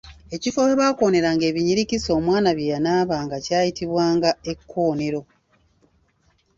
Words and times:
Ekifo 0.35 0.59
we 0.67 0.73
baakooneranga 0.79 1.43
ebinyirikisi 1.47 2.09
omwana 2.17 2.49
bye 2.57 2.69
yanaabanga 2.73 3.37
kyayitibwanga 3.45 4.29
ekkoonero. 4.51 5.21